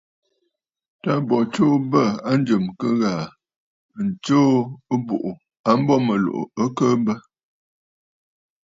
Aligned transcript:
Tâ 1.01 1.13
bo 1.27 1.37
tsuu 1.53 1.75
bə̂ 1.91 2.03
a 2.29 2.31
njɨ̀m 2.39 2.65
ɨ 2.69 2.73
kɨ 2.79 2.87
ghàà, 3.01 3.23
ɨ 3.99 4.01
tsuu 4.23 4.51
ɨbùꞌù 4.93 5.29
a 5.69 5.71
mbo 5.79 5.95
mɨ̀lùꞌù 6.07 6.49
ɨ 6.61 6.65
kɨɨ 6.77 6.91
bə. 7.05 7.13